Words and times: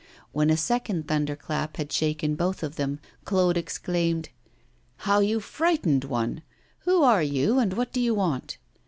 When 0.31 0.49
a 0.49 0.57
second 0.57 1.07
thunder 1.07 1.35
clap 1.35 1.77
had 1.77 1.91
shaken 1.91 2.33
both 2.33 2.63
of 2.63 2.75
them, 2.75 2.99
Claude 3.23 3.55
exclaimed: 3.55 4.29
'How 4.95 5.19
you 5.19 5.39
frighten 5.39 5.99
one! 6.01 6.41
Who 6.85 7.03
are 7.03 7.21
you, 7.21 7.59
and 7.59 7.73
what 7.73 7.93
do 7.93 7.99
you 8.01 8.15
want? 8.15 8.57